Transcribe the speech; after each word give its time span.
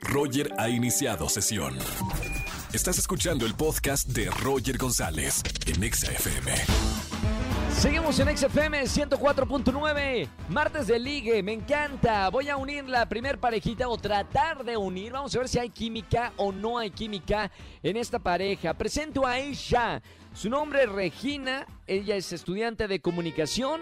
Roger 0.00 0.52
ha 0.58 0.68
iniciado 0.68 1.28
sesión. 1.28 1.76
Estás 2.72 2.98
escuchando 2.98 3.46
el 3.46 3.54
podcast 3.54 4.08
de 4.08 4.30
Roger 4.30 4.78
González 4.78 5.42
en 5.66 5.82
Exa 5.82 6.12
FM. 6.12 6.52
Seguimos 7.72 8.18
en 8.18 8.36
XFM 8.36 8.82
104.9, 8.82 10.28
martes 10.48 10.86
de 10.86 10.98
ligue, 10.98 11.42
me 11.42 11.52
encanta. 11.52 12.28
Voy 12.28 12.48
a 12.48 12.56
unir 12.56 12.84
la 12.88 13.08
primer 13.08 13.38
parejita 13.38 13.88
o 13.88 13.96
tratar 13.96 14.64
de 14.64 14.76
unir. 14.76 15.12
Vamos 15.12 15.34
a 15.34 15.38
ver 15.38 15.48
si 15.48 15.58
hay 15.58 15.70
química 15.70 16.32
o 16.36 16.52
no 16.52 16.78
hay 16.78 16.90
química 16.90 17.50
en 17.82 17.96
esta 17.96 18.18
pareja. 18.18 18.74
Presento 18.74 19.26
a 19.26 19.38
ella. 19.38 20.02
Su 20.34 20.50
nombre 20.50 20.82
es 20.84 20.88
Regina, 20.90 21.66
ella 21.86 22.16
es 22.16 22.32
estudiante 22.32 22.86
de 22.86 23.00
comunicación. 23.00 23.80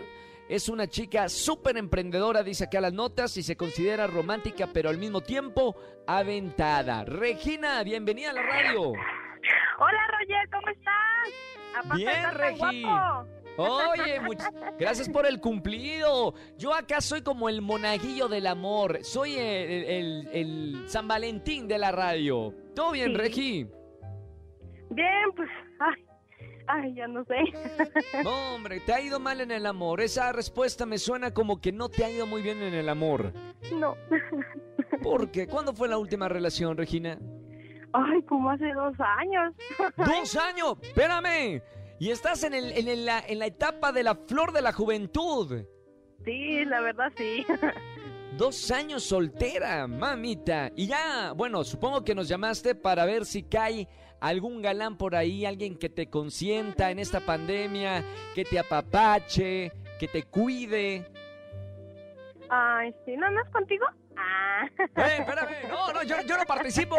Es 0.48 0.68
una 0.70 0.86
chica 0.86 1.28
súper 1.28 1.76
emprendedora, 1.76 2.42
dice 2.42 2.64
acá 2.64 2.80
las 2.80 2.92
notas, 2.94 3.36
y 3.36 3.42
se 3.42 3.56
considera 3.56 4.06
romántica, 4.06 4.66
pero 4.72 4.88
al 4.88 4.96
mismo 4.96 5.20
tiempo 5.20 5.76
aventada. 6.06 7.04
Regina, 7.04 7.82
bienvenida 7.82 8.30
a 8.30 8.32
la 8.32 8.42
radio. 8.42 8.80
Hola 8.90 10.06
Roger, 10.18 10.48
¿cómo 10.50 10.68
estás? 10.68 11.76
Aparte 11.76 11.96
Bien, 11.96 12.32
Regi. 12.32 12.82
guapo. 12.82 13.28
Oye, 13.58 14.20
much- 14.22 14.76
gracias 14.78 15.08
por 15.10 15.26
el 15.26 15.38
cumplido. 15.40 16.32
Yo 16.56 16.72
acá 16.74 17.00
soy 17.02 17.20
como 17.22 17.48
el 17.50 17.60
monaguillo 17.60 18.28
del 18.28 18.46
amor. 18.46 19.00
Soy 19.02 19.34
el, 19.36 19.84
el- 19.84 20.28
el 20.32 20.84
San 20.88 21.06
Valentín 21.08 21.68
de 21.68 21.76
la 21.78 21.92
radio. 21.92 22.54
¿Todo 22.74 22.92
bien, 22.92 23.10
Sí. 23.10 23.16
Regi? 23.16 23.66
Bien, 24.90 25.30
pues, 25.36 25.48
ay, 25.80 26.04
ay, 26.68 26.94
ya 26.94 27.06
no 27.08 27.24
sé. 27.24 27.34
No, 28.24 28.54
hombre, 28.54 28.80
te 28.80 28.92
ha 28.92 29.00
ido 29.00 29.18
mal 29.20 29.40
en 29.40 29.50
el 29.50 29.66
amor. 29.66 30.00
Esa 30.00 30.32
respuesta 30.32 30.86
me 30.86 30.98
suena 30.98 31.32
como 31.32 31.60
que 31.60 31.72
no 31.72 31.88
te 31.88 32.04
ha 32.04 32.10
ido 32.10 32.26
muy 32.26 32.42
bien 32.42 32.62
en 32.62 32.74
el 32.74 32.88
amor. 32.88 33.32
No. 33.74 33.96
¿Por 35.02 35.30
qué? 35.30 35.46
¿Cuándo 35.46 35.72
fue 35.72 35.88
la 35.88 35.98
última 35.98 36.28
relación, 36.28 36.76
Regina? 36.76 37.18
Ay, 37.92 38.22
como 38.22 38.50
hace 38.50 38.72
dos 38.72 38.94
años. 39.00 39.54
¡Dos 39.96 40.36
años! 40.36 40.76
¡Espérame! 40.82 41.62
Y 42.00 42.10
estás 42.10 42.44
en, 42.44 42.54
el, 42.54 42.72
en, 42.72 42.86
el- 42.88 43.06
la, 43.06 43.20
en 43.26 43.38
la 43.38 43.46
etapa 43.46 43.92
de 43.92 44.02
la 44.02 44.14
flor 44.14 44.52
de 44.52 44.62
la 44.62 44.72
juventud. 44.72 45.64
Sí, 46.24 46.64
la 46.64 46.80
verdad 46.80 47.10
sí. 47.16 47.44
Dos 48.38 48.70
años 48.70 49.02
soltera, 49.02 49.88
mamita. 49.88 50.70
Y 50.76 50.86
ya, 50.86 51.32
bueno, 51.34 51.64
supongo 51.64 52.04
que 52.04 52.14
nos 52.14 52.28
llamaste 52.28 52.76
para 52.76 53.04
ver 53.04 53.26
si 53.26 53.42
cae 53.42 53.88
algún 54.20 54.62
galán 54.62 54.96
por 54.96 55.16
ahí, 55.16 55.44
alguien 55.44 55.76
que 55.76 55.88
te 55.88 56.08
consienta 56.08 56.92
en 56.92 57.00
esta 57.00 57.18
pandemia, 57.18 58.04
que 58.36 58.44
te 58.44 58.56
apapache, 58.60 59.72
que 59.98 60.06
te 60.06 60.22
cuide. 60.22 61.04
Ay, 62.48 62.94
sí, 63.04 63.16
¿no, 63.16 63.28
no 63.28 63.42
es 63.42 63.50
contigo? 63.50 63.84
Ah. 64.16 64.66
¡Eh, 64.78 65.16
espérame! 65.18 65.68
No, 65.68 65.92
no, 65.92 66.04
yo, 66.04 66.14
yo 66.24 66.36
no 66.38 66.44
participo 66.44 66.96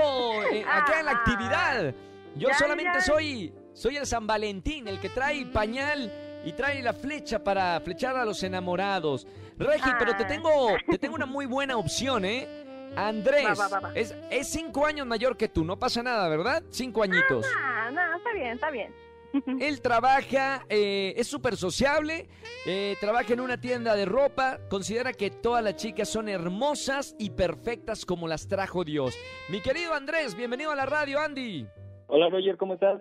eh, 0.51 0.65
acá 0.69 0.99
en 0.99 1.05
la 1.05 1.11
actividad. 1.11 1.95
Yo 2.35 2.49
Ya, 2.49 2.53
solamente 2.55 2.97
ya. 2.99 3.01
soy, 3.01 3.53
soy 3.71 3.95
el 3.95 4.05
San 4.05 4.27
Valentín, 4.27 4.89
el 4.89 4.99
que 4.99 5.07
trae 5.07 5.45
pañal 5.45 6.11
y 6.45 6.53
trae 6.53 6.81
la 6.81 6.93
flecha 6.93 7.43
para 7.43 7.79
flechar 7.81 8.15
a 8.17 8.25
los 8.25 8.41
enamorados. 8.43 9.27
Regi, 9.57 9.89
pero 9.99 10.15
te 10.15 10.23
Ah. 10.23 10.27
tengo, 10.27 10.67
te 10.89 10.97
tengo 10.97 11.15
una 11.15 11.25
muy 11.25 11.45
buena 11.45 11.77
opción, 11.77 12.23
¿eh? 12.25 12.47
Andrés 12.95 13.45
Va, 13.45 13.53
va, 13.53 13.67
va, 13.67 13.79
va. 13.89 13.93
Es, 13.95 14.15
es 14.31 14.47
cinco 14.49 14.85
años 14.85 15.05
mayor 15.05 15.37
que 15.37 15.47
tú, 15.47 15.63
no 15.63 15.77
pasa 15.77 16.01
nada, 16.01 16.27
¿verdad? 16.27 16.63
Cinco 16.69 17.03
añitos. 17.03 17.45
Ah, 17.55 17.89
no, 17.91 18.17
está 18.17 18.33
bien, 18.33 18.47
está 18.53 18.71
bien. 18.71 18.93
Él 19.61 19.79
trabaja, 19.81 20.65
eh, 20.69 21.13
es 21.15 21.27
súper 21.27 21.55
sociable, 21.55 22.27
eh, 22.65 22.95
trabaja 22.99 23.31
en 23.33 23.41
una 23.41 23.59
tienda 23.61 23.93
de 23.95 24.05
ropa, 24.05 24.57
considera 24.69 25.13
que 25.13 25.29
todas 25.29 25.63
las 25.63 25.75
chicas 25.75 26.09
son 26.09 26.29
hermosas 26.29 27.15
y 27.19 27.29
perfectas 27.29 28.05
como 28.05 28.27
las 28.27 28.47
trajo 28.47 28.83
Dios. 28.83 29.15
Mi 29.49 29.61
querido 29.61 29.93
Andrés, 29.93 30.33
bienvenido 30.35 30.71
a 30.71 30.75
la 30.75 30.87
radio, 30.87 31.19
Andy. 31.19 31.67
Hola 32.07 32.27
Roger, 32.29 32.57
¿cómo 32.57 32.73
estás? 32.73 32.99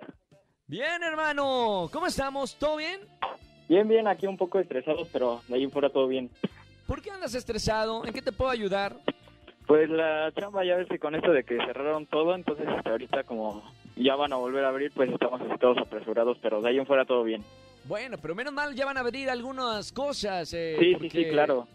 Bien, 0.67 1.03
hermano, 1.03 1.89
¿cómo 1.91 2.07
estamos? 2.07 2.57
¿Todo 2.57 2.77
bien? 2.77 3.01
Bien, 3.69 3.87
bien, 3.87 4.07
aquí 4.09 4.27
un 4.27 4.37
poco 4.37 4.59
estresados, 4.59 5.09
pero 5.13 5.43
de 5.49 5.57
ahí 5.57 5.65
en 5.65 5.71
fuera 5.71 5.91
todo 5.91 6.09
bien. 6.09 6.31
¿Por 6.87 7.03
qué 7.03 7.11
andas 7.11 7.35
estresado? 7.35 8.05
¿En 8.05 8.13
qué 8.15 8.23
te 8.23 8.33
puedo 8.33 8.51
ayudar? 8.51 8.97
Pues 9.67 9.91
la 9.91 10.33
chamba 10.33 10.65
ya 10.65 10.77
ves 10.77 10.89
que 10.89 10.99
con 10.99 11.15
esto 11.15 11.31
de 11.31 11.45
que 11.45 11.57
cerraron 11.59 12.07
todo, 12.07 12.35
entonces 12.35 12.67
hasta 12.67 12.91
ahorita 12.91 13.25
como 13.25 13.63
ya 13.97 14.17
van 14.17 14.33
a 14.33 14.37
volver 14.37 14.65
a 14.65 14.69
abrir, 14.71 14.91
pues 14.93 15.11
estamos 15.11 15.43
todos 15.61 15.77
apresurados, 15.79 16.39
pero 16.41 16.63
de 16.63 16.71
ahí 16.71 16.79
en 16.79 16.87
fuera 16.87 17.05
todo 17.05 17.23
bien. 17.25 17.45
Bueno, 17.85 18.17
pero 18.21 18.35
menos 18.35 18.53
mal 18.55 18.75
ya 18.75 18.87
van 18.87 18.97
a 18.97 19.01
abrir 19.01 19.29
algunas 19.29 19.93
cosas. 19.93 20.53
eh, 20.55 20.77
Sí, 20.79 20.95
sí, 21.03 21.11
sí, 21.11 21.25
claro. 21.31 21.67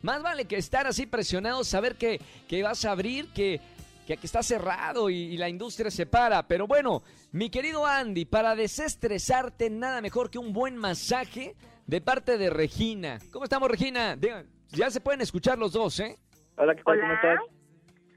Más 0.00 0.22
vale 0.22 0.46
que 0.46 0.56
estar 0.56 0.86
así 0.86 1.06
presionado, 1.06 1.62
saber 1.64 1.96
que, 1.96 2.18
que 2.48 2.62
vas 2.62 2.84
a 2.86 2.92
abrir, 2.92 3.28
que, 3.34 3.60
que 4.06 4.12
aquí 4.14 4.26
está 4.26 4.42
cerrado 4.42 5.08
y, 5.10 5.14
y 5.16 5.36
la 5.36 5.48
industria 5.48 5.90
se 5.90 6.06
para. 6.06 6.46
Pero 6.46 6.66
bueno, 6.66 7.02
mi 7.32 7.50
querido 7.50 7.86
Andy, 7.86 8.24
para 8.24 8.54
desestresarte, 8.54 9.70
nada 9.70 10.00
mejor 10.00 10.30
que 10.30 10.38
un 10.38 10.52
buen 10.52 10.76
masaje 10.76 11.54
de 11.86 12.00
parte 12.00 12.38
de 12.38 12.50
Regina. 12.50 13.18
¿Cómo 13.32 13.44
estamos, 13.44 13.70
Regina? 13.70 14.16
Digan, 14.16 14.46
ya 14.68 14.90
se 14.90 15.00
pueden 15.00 15.20
escuchar 15.20 15.58
los 15.58 15.72
dos, 15.72 16.00
¿eh? 16.00 16.16
Hola, 16.56 16.74
¿qué 16.74 16.82
tal? 16.82 17.00
¿Cómo 17.00 17.12
estás? 17.12 17.38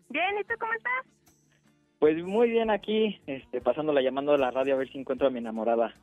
Bien, 0.09 0.37
¿y 0.39 0.43
tú 0.43 0.53
cómo 0.59 0.73
estás? 0.73 1.05
Pues 1.99 2.23
muy 2.23 2.49
bien 2.51 2.69
aquí, 2.69 3.19
este, 3.25 3.59
pasándola 3.59 4.01
llamando 4.01 4.33
a 4.33 4.37
la 4.37 4.51
radio 4.51 4.75
a 4.75 4.77
ver 4.77 4.89
si 4.91 4.99
encuentro 4.99 5.27
a 5.27 5.31
mi 5.31 5.39
enamorada. 5.39 5.93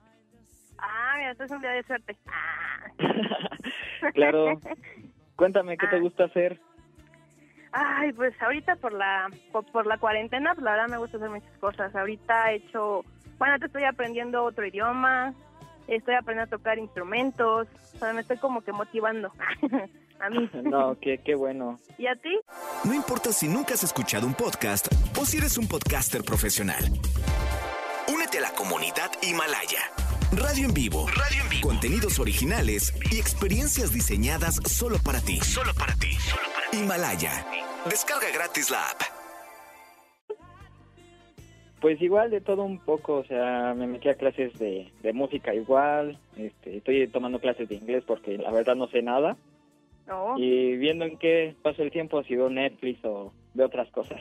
Ah, 0.78 1.14
mira, 1.16 1.30
esto 1.30 1.44
es 1.44 1.50
un 1.52 1.60
día 1.60 1.70
de 1.70 1.82
suerte. 1.84 2.16
Ah. 2.26 2.90
claro. 4.14 4.60
Cuéntame, 5.36 5.76
¿qué 5.76 5.86
te 5.86 5.96
Ah. 5.96 6.00
gusta 6.00 6.24
hacer? 6.24 6.60
Ay, 7.76 8.12
pues 8.12 8.40
ahorita 8.40 8.76
por 8.76 8.92
la 8.92 9.28
por, 9.50 9.64
por 9.66 9.84
la 9.84 9.98
cuarentena, 9.98 10.54
pues 10.54 10.64
la 10.64 10.72
verdad 10.72 10.88
me 10.88 10.98
gusta 10.98 11.16
hacer 11.16 11.28
muchas 11.28 11.58
cosas. 11.58 11.94
Ahorita 11.94 12.52
he 12.52 12.56
hecho, 12.56 13.04
bueno, 13.36 13.58
te 13.58 13.66
estoy 13.66 13.82
aprendiendo 13.82 14.44
otro 14.44 14.64
idioma, 14.64 15.34
estoy 15.88 16.14
aprendiendo 16.14 16.54
a 16.54 16.58
tocar 16.58 16.78
instrumentos, 16.78 17.66
o 17.94 17.98
sea, 17.98 18.12
me 18.12 18.20
estoy 18.20 18.36
como 18.36 18.60
que 18.60 18.70
motivando 18.72 19.32
a 20.20 20.30
mí. 20.30 20.48
No, 20.62 20.96
qué, 21.00 21.18
qué 21.18 21.34
bueno. 21.34 21.80
¿Y 21.98 22.06
a 22.06 22.14
ti? 22.14 22.38
No 22.84 22.94
importa 22.94 23.32
si 23.32 23.48
nunca 23.48 23.74
has 23.74 23.82
escuchado 23.82 24.24
un 24.24 24.34
podcast 24.34 24.86
o 25.20 25.24
si 25.26 25.38
eres 25.38 25.58
un 25.58 25.66
podcaster 25.66 26.22
profesional. 26.22 26.84
Únete 28.06 28.38
a 28.38 28.42
la 28.42 28.50
comunidad 28.52 29.10
Himalaya. 29.20 29.80
Radio 30.36 30.66
en 30.66 30.74
vivo. 30.74 31.06
Radio 31.08 31.42
en 31.42 31.48
vivo. 31.50 31.68
Contenidos 31.68 32.18
originales 32.18 32.92
y 33.12 33.18
experiencias 33.18 33.92
diseñadas 33.92 34.56
solo 34.66 34.96
para 35.04 35.20
ti. 35.20 35.38
Solo 35.40 35.72
para 35.74 35.94
ti. 35.94 36.10
Himalaya. 36.72 37.44
Descarga 37.88 38.26
gratis 38.32 38.70
la 38.70 38.90
app. 38.90 39.00
Pues 41.80 42.00
igual 42.00 42.30
de 42.30 42.40
todo 42.40 42.62
un 42.64 42.78
poco, 42.78 43.16
o 43.16 43.24
sea, 43.24 43.74
me 43.76 43.86
metí 43.86 44.08
a 44.08 44.14
clases 44.14 44.58
de, 44.58 44.90
de 45.02 45.12
música 45.12 45.54
igual, 45.54 46.18
este, 46.36 46.78
estoy 46.78 47.06
tomando 47.08 47.38
clases 47.40 47.68
de 47.68 47.74
inglés 47.74 48.02
porque 48.06 48.38
la 48.38 48.50
verdad 48.52 48.74
no 48.74 48.88
sé 48.88 49.02
nada 49.02 49.36
No. 50.06 50.38
y 50.38 50.76
viendo 50.76 51.04
en 51.04 51.18
qué 51.18 51.54
paso 51.62 51.82
el 51.82 51.90
tiempo, 51.90 52.22
si 52.22 52.36
veo 52.36 52.48
Netflix 52.48 53.04
o 53.04 53.34
veo 53.52 53.66
otras 53.66 53.90
cosas. 53.90 54.18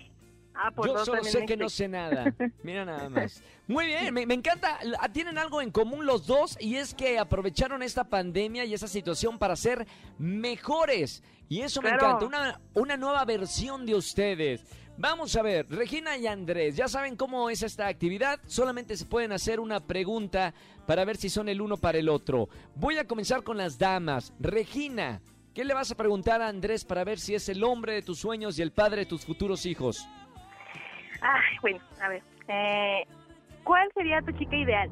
Ah, 0.56 0.72
pues 0.72 0.88
Yo 0.91 0.94
no, 0.97 1.06
solo 1.06 1.24
sé 1.24 1.46
que 1.46 1.58
no 1.58 1.66
Netflix. 1.66 1.74
sé 1.74 1.88
nada. 1.88 2.34
Mira 2.64 2.86
nada 2.86 3.09
más. 3.09 3.41
Muy 3.68 3.88
bien, 3.88 4.14
me, 4.14 4.25
me 4.25 4.34
encanta. 4.36 4.80
Tienen 5.12 5.38
algo 5.38 5.62
en 5.62 5.72
común 5.72 6.06
los 6.06 6.28
dos 6.28 6.58
y 6.59 6.75
es 6.75 6.94
que 6.94 7.18
aprovecharon 7.18 7.81
esta 7.81 8.03
pandemia 8.03 8.66
y 8.66 8.74
esa 8.74 8.88
situación 8.88 9.40
para 9.40 9.56
ser 9.56 9.88
mejores. 10.19 11.24
Y 11.50 11.62
eso 11.62 11.81
me 11.81 11.90
encanta. 11.90 12.25
Una, 12.25 12.62
una 12.74 12.97
nueva 12.97 13.25
versión 13.25 13.86
de 13.86 13.96
ustedes. 13.96 14.64
Vamos 14.96 15.36
a 15.36 15.41
ver, 15.41 15.66
Regina 15.69 16.18
y 16.18 16.28
Andrés, 16.28 16.75
ya 16.75 16.88
saben 16.88 17.16
cómo 17.16 17.50
es 17.50 17.64
esta 17.64 17.88
actividad. 17.88 18.40
Solamente 18.46 18.96
se 18.96 19.06
pueden 19.08 19.31
hacer 19.31 19.59
una 19.59 19.80
pregunta 19.80 20.53
para 20.85 21.03
ver 21.03 21.18
si 21.18 21.30
son 21.30 21.50
el 21.50 21.62
uno 21.62 21.78
para 21.78 21.97
el 21.97 22.09
otro. 22.09 22.47
Voy 22.75 22.97
a 23.00 23.08
comenzar 23.08 23.41
con 23.44 23.58
las 23.58 23.80
damas. 23.80 24.34
Regina, 24.40 25.20
¿qué 25.56 25.64
le 25.66 25.74
vas 25.74 25.90
a 25.90 25.96
preguntar 25.96 26.44
a 26.44 26.47
Andrés 26.47 26.85
para 26.85 27.03
ver 27.03 27.20
si 27.20 27.34
es 27.34 27.50
el 27.50 27.64
hombre 27.64 27.94
de 27.94 28.02
tus 28.03 28.20
sueños 28.20 28.59
y 28.59 28.62
el 28.62 28.72
padre 28.72 29.00
de 29.02 29.06
tus 29.08 29.25
futuros 29.25 29.66
hijos? 29.66 30.08
Ay, 31.23 31.58
bueno, 31.61 31.79
a 32.02 32.09
ver. 32.09 32.22
Eh, 32.49 33.05
¿Cuál 33.64 33.90
sería 33.93 34.22
tu 34.22 34.31
chica 34.34 34.55
ideal? 34.58 34.90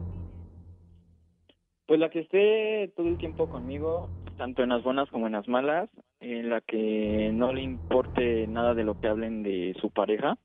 Pues 1.88 2.00
la 2.00 2.10
que 2.10 2.22
esté 2.22 2.94
todo 2.95 3.07
el 3.07 3.18
tiempo 3.18 3.50
conmigo, 3.50 4.10
tanto 4.38 4.63
en 4.63 4.69
las 4.69 4.81
buenas 4.83 5.10
como 5.10 5.28
en 5.28 5.33
las 5.33 5.48
malas, 5.50 5.89
en 6.22 6.50
la 6.50 6.62
que 6.62 7.31
no 7.33 7.51
le 7.51 7.62
importe 7.63 8.48
nada 8.48 8.74
de 8.74 8.86
lo 8.86 8.98
que 9.00 9.07
hablen 9.10 9.44
de 9.44 9.75
su 9.81 9.89
pareja. 9.92 10.38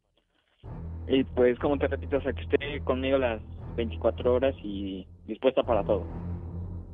Y 1.07 1.23
pues 1.23 1.57
como 1.61 1.79
te 1.79 1.87
repito, 1.87 2.17
o 2.17 2.21
sea, 2.21 2.33
que 2.33 2.43
esté 2.43 2.81
conmigo 2.83 3.17
las 3.19 3.41
24 3.77 4.35
horas 4.35 4.57
y 4.65 5.07
dispuesta 5.27 5.63
para 5.63 5.85
todo. 5.85 6.05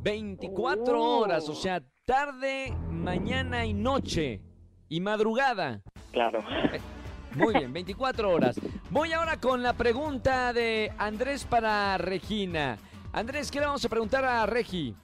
24 0.03 1.01
Oh. 1.01 1.21
horas, 1.21 1.49
o 1.49 1.55
sea, 1.55 1.81
tarde, 2.05 2.75
mañana 2.91 3.65
y 3.65 3.73
noche. 3.73 4.43
Y 4.91 5.01
madrugada. 5.01 5.81
Claro. 6.11 6.41
Muy 7.37 7.55
bien, 7.55 7.73
24 7.73 8.31
horas. 8.31 8.61
Voy 8.93 9.11
ahora 9.15 9.39
con 9.39 9.63
la 9.63 9.73
pregunta 9.73 10.53
de 10.53 10.93
Andrés 10.99 11.47
para 11.47 11.97
Regina. 11.97 12.77
Andrés, 13.15 13.51
¿qué 13.51 13.59
le 13.59 13.65
vamos 13.65 13.83
a 13.87 13.89
preguntar 13.89 14.23
a 14.23 14.45
Regi? 14.45 14.95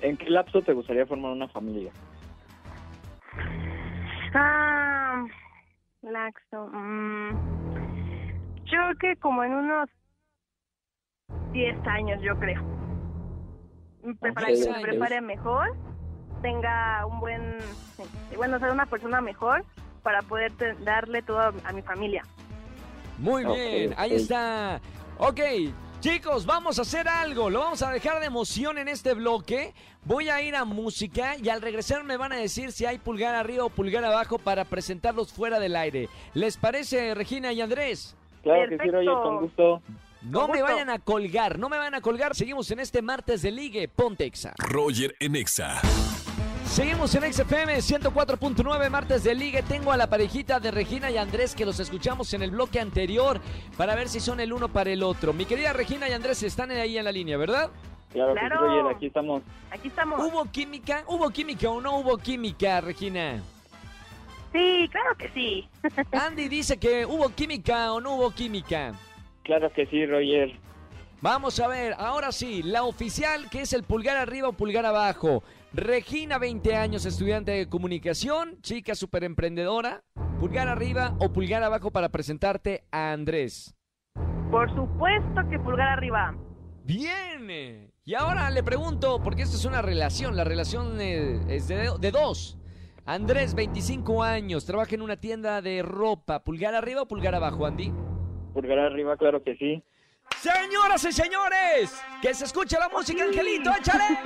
¿En 0.00 0.16
qué 0.16 0.30
lapso 0.30 0.62
te 0.62 0.72
gustaría 0.72 1.04
formar 1.04 1.32
una 1.32 1.48
familia? 1.48 1.90
Ah, 4.32 5.24
Laxo. 6.02 6.68
mm, 6.72 7.30
yo 8.66 8.78
creo 8.78 8.98
que 9.00 9.16
como 9.16 9.42
en 9.42 9.52
unos 9.52 9.88
10 11.50 11.76
años, 11.88 12.22
yo 12.22 12.38
creo. 12.38 12.62
Diez 14.04 14.16
me 14.22 14.28
años. 14.28 14.80
prepare 14.80 15.20
mejor, 15.20 15.74
tenga 16.40 17.04
un 17.04 17.18
buen, 17.18 17.58
bueno, 18.36 18.60
ser 18.60 18.70
una 18.70 18.86
persona 18.86 19.20
mejor 19.20 19.64
para 20.04 20.22
poder 20.22 20.52
darle 20.84 21.20
todo 21.22 21.40
a 21.40 21.72
mi 21.72 21.82
familia. 21.82 22.22
Muy 23.18 23.44
bien, 23.44 23.94
ahí 23.96 24.14
está. 24.14 24.80
Ok, 25.18 25.40
chicos, 26.00 26.46
vamos 26.46 26.78
a 26.78 26.82
hacer 26.82 27.08
algo. 27.08 27.50
Lo 27.50 27.60
vamos 27.60 27.82
a 27.82 27.90
dejar 27.90 28.20
de 28.20 28.26
emoción 28.26 28.78
en 28.78 28.88
este 28.88 29.14
bloque. 29.14 29.74
Voy 30.04 30.28
a 30.28 30.40
ir 30.40 30.54
a 30.54 30.64
música 30.64 31.36
y 31.36 31.48
al 31.48 31.60
regresar 31.60 32.04
me 32.04 32.16
van 32.16 32.32
a 32.32 32.36
decir 32.36 32.70
si 32.72 32.86
hay 32.86 32.98
pulgar 32.98 33.34
arriba 33.34 33.64
o 33.64 33.70
pulgar 33.70 34.04
abajo 34.04 34.38
para 34.38 34.64
presentarlos 34.64 35.32
fuera 35.32 35.58
del 35.58 35.74
aire. 35.76 36.08
¿Les 36.34 36.56
parece, 36.56 37.14
Regina 37.14 37.52
y 37.52 37.60
Andrés? 37.60 38.16
Claro 38.42 38.68
que 38.68 38.78
sí. 38.78 38.90
Roger, 38.90 39.12
con 39.22 39.40
gusto. 39.40 39.82
No 40.22 40.40
Con 40.42 40.50
me 40.52 40.58
gusto. 40.60 40.72
vayan 40.74 40.90
a 40.90 40.98
colgar, 40.98 41.58
no 41.58 41.68
me 41.68 41.76
vayan 41.78 41.94
a 41.94 42.00
colgar. 42.00 42.34
Seguimos 42.34 42.70
en 42.70 42.80
este 42.80 43.02
martes 43.02 43.42
de 43.42 43.50
Ligue 43.50 43.88
Pontexa. 43.88 44.54
Roger 44.58 45.14
en 45.20 45.34
Exa. 45.36 45.80
Seguimos 46.68 47.14
en 47.14 47.32
XFM 47.32 47.76
104.9 47.78 48.90
martes 48.90 49.24
de 49.24 49.34
Ligue. 49.34 49.62
Tengo 49.62 49.90
a 49.90 49.96
la 49.96 50.08
parejita 50.08 50.60
de 50.60 50.70
Regina 50.70 51.10
y 51.10 51.16
Andrés 51.16 51.54
que 51.54 51.64
los 51.64 51.80
escuchamos 51.80 52.32
en 52.34 52.42
el 52.42 52.50
bloque 52.50 52.78
anterior 52.78 53.40
para 53.76 53.96
ver 53.96 54.08
si 54.08 54.20
son 54.20 54.38
el 54.38 54.52
uno 54.52 54.68
para 54.68 54.90
el 54.90 55.02
otro. 55.02 55.32
Mi 55.32 55.44
querida 55.44 55.72
Regina 55.72 56.08
y 56.08 56.12
Andrés 56.12 56.42
están 56.42 56.70
ahí 56.70 56.98
en 56.98 57.04
la 57.04 57.10
línea, 57.10 57.36
¿verdad? 57.36 57.70
Claro, 58.12 58.34
que. 58.34 58.48
Roger, 58.48 58.94
aquí 58.94 59.06
estamos. 59.06 59.42
Aquí 59.70 59.88
estamos. 59.88 60.20
¿Hubo 60.20 60.44
química? 60.52 61.04
¿Hubo 61.08 61.30
química 61.30 61.70
o 61.70 61.80
no 61.80 61.98
hubo 61.98 62.18
química, 62.18 62.80
Regina? 62.80 63.42
Sí, 64.52 64.88
claro 64.92 65.16
que 65.16 65.28
sí. 65.30 65.68
Andy 66.12 66.48
dice 66.48 66.78
que 66.78 67.04
hubo 67.06 67.30
química 67.30 67.92
o 67.92 68.00
no 68.00 68.14
hubo 68.14 68.30
química. 68.30 68.92
Claro 69.42 69.72
que 69.72 69.86
sí, 69.86 70.06
Roger. 70.06 70.54
Vamos 71.20 71.58
a 71.58 71.66
ver, 71.66 71.94
ahora 71.98 72.30
sí, 72.30 72.62
la 72.62 72.84
oficial 72.84 73.50
que 73.50 73.62
es 73.62 73.72
el 73.72 73.82
pulgar 73.82 74.16
arriba 74.16 74.48
o 74.48 74.52
pulgar 74.52 74.86
abajo. 74.86 75.42
Regina, 75.72 76.38
20 76.38 76.76
años, 76.76 77.04
estudiante 77.04 77.50
de 77.50 77.68
comunicación, 77.68 78.60
chica 78.62 78.94
súper 78.94 79.24
emprendedora. 79.24 80.02
Pulgar 80.40 80.66
arriba 80.66 81.14
o 81.18 81.30
pulgar 81.30 81.62
abajo 81.62 81.90
para 81.90 82.08
presentarte 82.08 82.84
a 82.90 83.12
Andrés. 83.12 83.76
Por 84.50 84.74
supuesto 84.74 85.42
que 85.50 85.58
pulgar 85.58 85.88
arriba. 85.88 86.34
Bien. 86.84 87.92
Y 88.04 88.14
ahora 88.14 88.48
le 88.48 88.62
pregunto, 88.62 89.20
porque 89.22 89.42
esto 89.42 89.56
es 89.56 89.66
una 89.66 89.82
relación, 89.82 90.36
la 90.36 90.44
relación 90.44 90.98
eh, 91.00 91.38
es 91.48 91.68
de, 91.68 91.90
de 92.00 92.10
dos. 92.10 92.58
Andrés, 93.04 93.54
25 93.54 94.22
años, 94.22 94.64
trabaja 94.64 94.94
en 94.94 95.02
una 95.02 95.16
tienda 95.18 95.60
de 95.60 95.82
ropa. 95.82 96.44
¿Pulgar 96.44 96.74
arriba 96.74 97.02
o 97.02 97.08
pulgar 97.08 97.34
abajo, 97.34 97.66
Andy? 97.66 97.92
Pulgar 98.54 98.78
arriba, 98.78 99.18
claro 99.18 99.42
que 99.42 99.54
sí. 99.56 99.82
Señoras 100.40 101.04
y 101.04 101.12
señores, 101.12 102.00
que 102.22 102.32
se 102.32 102.44
escuche 102.44 102.78
la 102.78 102.88
música, 102.88 103.24
Angelito, 103.24 103.70
échale. 103.74 104.04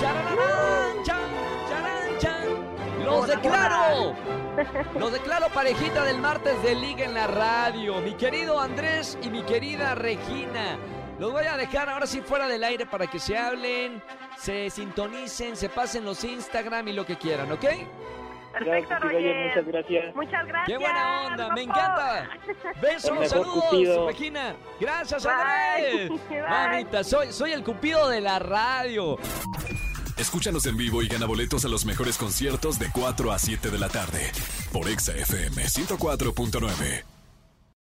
Chan, 0.00 1.04
charán, 1.04 2.18
chan. 2.18 3.04
Los 3.04 3.28
declaro. 3.28 4.16
Los 4.98 5.12
declaro 5.12 5.48
parejita 5.50 6.04
del 6.04 6.18
martes 6.18 6.60
de 6.62 6.74
Liga 6.74 7.04
en 7.04 7.14
la 7.14 7.28
radio. 7.28 8.00
Mi 8.00 8.14
querido 8.14 8.60
Andrés 8.60 9.16
y 9.22 9.30
mi 9.30 9.42
querida 9.42 9.94
Regina. 9.94 10.76
Los 11.18 11.32
voy 11.32 11.46
a 11.46 11.56
dejar 11.56 11.88
ahora 11.88 12.06
sí 12.06 12.20
fuera 12.20 12.48
del 12.48 12.64
aire 12.64 12.84
para 12.84 13.06
que 13.06 13.18
se 13.18 13.38
hablen, 13.38 14.02
se 14.36 14.68
sintonicen, 14.70 15.56
se 15.56 15.68
pasen 15.68 16.04
los 16.04 16.24
Instagram 16.24 16.88
y 16.88 16.92
lo 16.92 17.06
que 17.06 17.16
quieran, 17.16 17.50
¿ok? 17.52 17.64
Perfecto, 18.58 18.94
Roger, 19.00 19.46
muchas 19.46 19.66
gracias. 19.66 20.14
Muchas 20.14 20.46
gracias. 20.46 20.66
¡Qué 20.66 20.78
buena 20.78 21.26
onda! 21.26 21.54
¡Me 21.54 21.62
encanta! 21.62 22.30
Besos, 22.80 23.28
saludos, 23.28 23.64
cupido. 23.64 24.06
Regina. 24.06 24.56
Gracias. 24.80 25.26
Andrés. 25.26 26.10
Mamita, 26.48 27.04
soy, 27.04 27.32
soy 27.32 27.52
el 27.52 27.62
cupido 27.62 28.08
de 28.08 28.20
la 28.20 28.38
radio. 28.38 29.18
Escúchanos 30.16 30.64
en 30.66 30.76
vivo 30.78 31.02
y 31.02 31.08
gana 31.08 31.26
boletos 31.26 31.64
a 31.66 31.68
los 31.68 31.84
mejores 31.84 32.16
conciertos 32.16 32.78
de 32.78 32.90
4 32.90 33.32
a 33.32 33.38
7 33.38 33.70
de 33.70 33.78
la 33.78 33.88
tarde 33.88 34.32
por 34.72 34.88
Exa 34.88 35.12
FM 35.12 35.62
104.9. 35.62 37.15